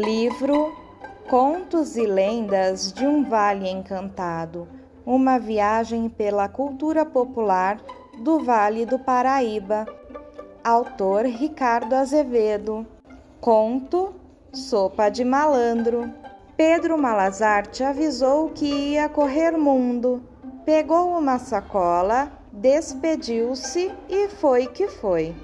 [0.00, 0.76] Livro
[1.28, 4.68] Contos e Lendas de um Vale Encantado.
[5.04, 7.80] Uma viagem pela cultura popular
[8.20, 9.86] do Vale do Paraíba.
[10.62, 12.86] Autor Ricardo Azevedo.
[13.40, 14.14] Conto
[14.52, 16.14] Sopa de Malandro.
[16.56, 20.22] Pedro Malazarte avisou que ia correr mundo.
[20.64, 25.34] Pegou uma sacola, despediu-se e foi que foi.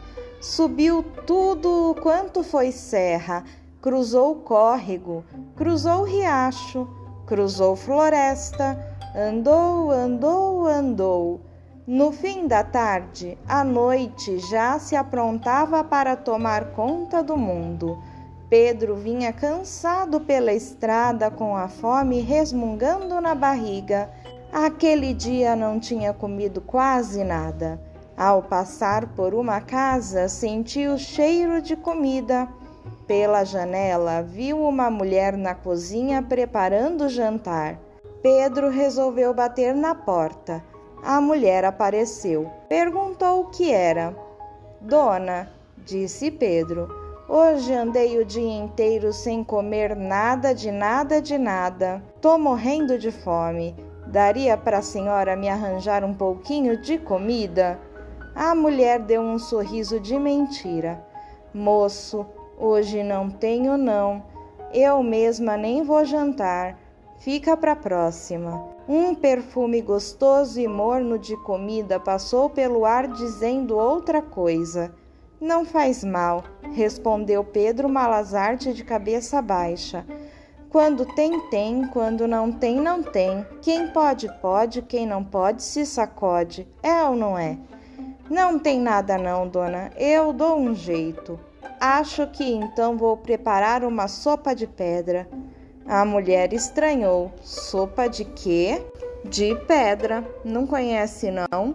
[0.41, 3.43] Subiu tudo quanto foi serra,
[3.84, 5.22] cruzou o córrego,
[5.54, 6.88] cruzou o riacho,
[7.26, 8.82] cruzou floresta,
[9.14, 11.43] andou, andou, andou.
[11.86, 18.02] No fim da tarde, a noite já se aprontava para tomar conta do mundo.
[18.48, 24.08] Pedro vinha cansado pela estrada com a fome resmungando na barriga.
[24.50, 27.79] Aquele dia não tinha comido quase nada.
[28.16, 32.48] Ao passar por uma casa, sentiu o cheiro de comida.
[33.06, 37.78] Pela janela, viu uma mulher na cozinha preparando o jantar.
[38.22, 40.64] Pedro resolveu bater na porta.
[41.02, 42.50] A mulher apareceu.
[42.66, 44.16] Perguntou o que era.
[44.80, 45.50] Dona,
[45.84, 46.88] disse Pedro,
[47.28, 52.02] hoje andei o dia inteiro sem comer nada de nada de nada.
[52.22, 53.77] Tô morrendo de fome.
[54.06, 57.78] Daria para a senhora me arranjar um pouquinho de comida?
[58.34, 61.05] A mulher deu um sorriso de mentira.
[61.52, 62.27] Moço,
[62.58, 64.22] hoje não tenho não.
[64.72, 66.78] Eu mesma nem vou jantar.
[67.19, 68.74] Fica para próxima.
[68.88, 74.94] Um perfume gostoso e morno de comida passou pelo ar dizendo outra coisa.
[75.41, 80.05] Não faz mal, respondeu Pedro Malazarte de cabeça baixa.
[80.70, 83.47] Quando tem, tem, quando não tem, não tem.
[83.62, 86.66] Quem pode, pode, quem não pode, se sacode.
[86.82, 87.56] É ou não é?
[88.28, 89.92] Não tem nada não, dona.
[89.97, 91.38] Eu dou um jeito.
[91.86, 95.28] Acho que então vou preparar uma sopa de pedra.
[95.84, 97.30] A mulher estranhou.
[97.42, 98.82] Sopa de quê?
[99.22, 100.26] De pedra.
[100.42, 101.75] Não conhece não?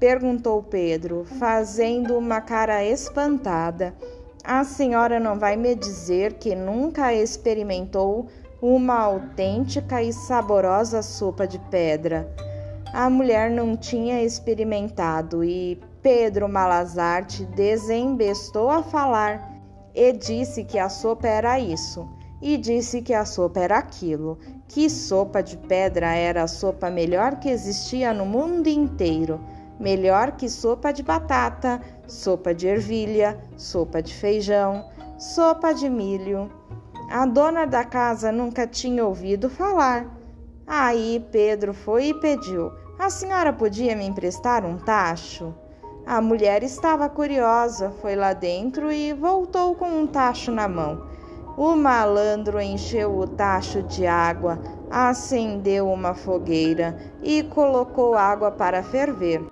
[0.00, 3.94] Perguntou Pedro, fazendo uma cara espantada.
[4.42, 8.26] A senhora não vai me dizer que nunca experimentou
[8.60, 12.28] uma autêntica e saborosa sopa de pedra
[12.96, 19.52] a mulher não tinha experimentado e Pedro Malazarte desembestou a falar
[19.92, 22.08] e disse que a sopa era isso
[22.40, 27.40] e disse que a sopa era aquilo, que sopa de pedra era a sopa melhor
[27.40, 29.40] que existia no mundo inteiro,
[29.80, 36.48] melhor que sopa de batata, sopa de ervilha, sopa de feijão, sopa de milho.
[37.10, 40.06] A dona da casa nunca tinha ouvido falar.
[40.64, 45.52] Aí Pedro foi e pediu: a senhora podia me emprestar um tacho?
[46.06, 51.04] A mulher estava curiosa, foi lá dentro e voltou com um tacho na mão.
[51.56, 54.56] O malandro encheu o tacho de água,
[54.88, 59.42] acendeu uma fogueira e colocou água para ferver.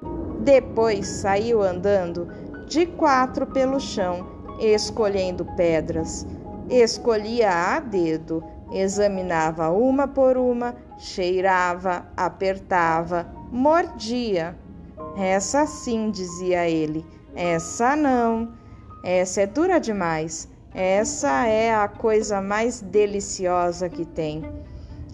[0.42, 2.28] Depois saiu andando
[2.68, 4.24] de quatro pelo chão,
[4.60, 6.24] escolhendo pedras.
[6.70, 14.56] Escolhia a dedo, examinava uma por uma, cheirava, apertava, mordia.
[15.16, 17.06] Essa sim, dizia ele.
[17.34, 18.52] Essa não.
[19.02, 20.48] Essa é dura demais.
[20.74, 24.42] Essa é a coisa mais deliciosa que tem.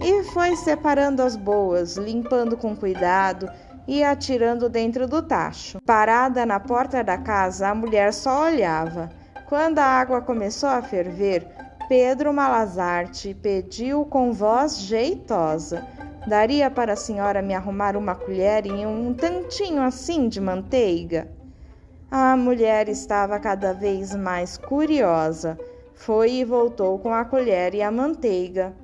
[0.00, 3.50] E foi separando as boas, limpando com cuidado
[3.87, 5.78] e atirando dentro do tacho.
[5.84, 9.11] Parada na porta da casa, a mulher só olhava.
[9.49, 11.47] Quando a água começou a ferver,
[11.88, 15.84] Pedro Malazarte pediu com voz jeitosa:
[16.26, 21.28] Daria para a senhora me arrumar uma colher e um tantinho assim de manteiga?
[22.10, 25.58] A mulher estava cada vez mais curiosa.
[25.94, 28.75] Foi e voltou com a colher e a manteiga.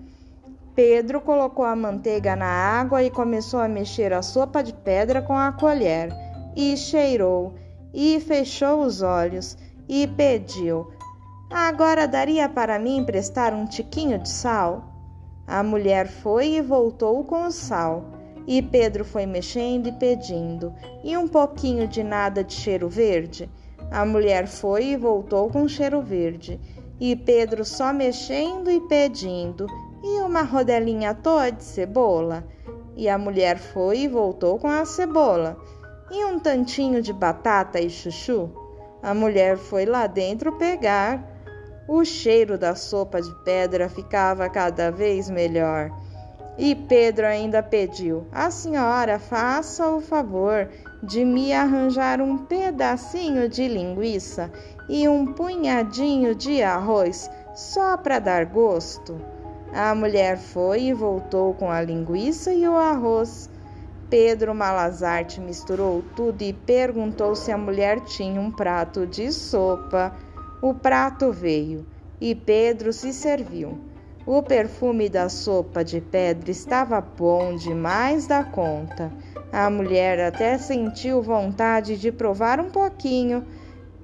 [0.75, 5.37] Pedro colocou a manteiga na água e começou a mexer a sopa de pedra com
[5.37, 6.11] a colher.
[6.57, 7.55] E cheirou,
[7.93, 9.59] e fechou os olhos,
[9.89, 10.91] e pediu:
[11.51, 14.96] Agora daria para mim emprestar um tiquinho de sal?
[15.47, 18.05] A mulher foi e voltou com o sal.
[18.47, 20.75] E Pedro foi mexendo e pedindo.
[21.05, 23.49] E um pouquinho de nada de cheiro verde?
[23.91, 26.61] A mulher foi e voltou com cheiro verde.
[26.99, 29.67] E Pedro só mexendo e pedindo.
[30.03, 32.45] E uma rodelinha toda de cebola?
[32.97, 35.57] E a mulher foi e voltou com a cebola.
[36.11, 38.51] E um tantinho de batata e chuchu?
[39.03, 41.36] A mulher foi lá dentro pegar
[41.89, 45.91] o cheiro da sopa de pedra ficava cada vez melhor.
[46.59, 50.69] E Pedro ainda pediu: A senhora faça o favor
[51.03, 54.51] de me arranjar um pedacinho de linguiça
[54.89, 59.21] e um punhadinho de arroz, só para dar gosto.
[59.75, 63.51] A mulher foi e voltou com a linguiça e o arroz.
[64.09, 70.17] Pedro Malazarte misturou tudo e perguntou se a mulher tinha um prato de sopa.
[70.61, 71.87] O prato veio
[72.21, 73.79] e Pedro se serviu.
[74.27, 79.13] O perfume da sopa de pedra estava bom demais da conta.
[79.53, 83.47] A mulher até sentiu vontade de provar um pouquinho.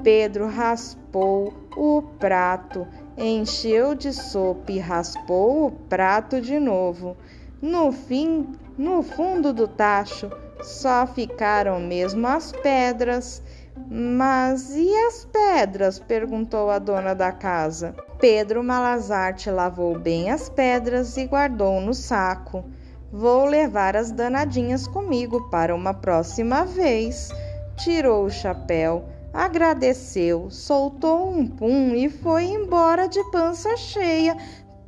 [0.02, 7.16] Pedro raspou o prato, encheu de sopa e raspou o prato de novo.
[7.60, 8.46] No fim,
[8.76, 10.31] no fundo do tacho,
[10.62, 13.43] só ficaram mesmo as pedras.
[13.77, 15.99] Mas e as pedras?
[15.99, 17.95] perguntou a dona da casa.
[18.19, 22.65] Pedro Malazarte lavou bem as pedras e guardou no saco.
[23.11, 27.31] Vou levar as danadinhas comigo para uma próxima vez.
[27.77, 34.37] Tirou o chapéu, agradeceu, soltou um pum e foi embora de pança cheia,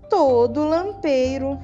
[0.09, 1.59] todo lampeiro.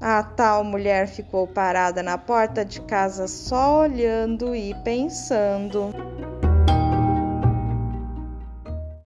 [0.00, 5.92] A tal mulher ficou parada na porta de casa só olhando e pensando.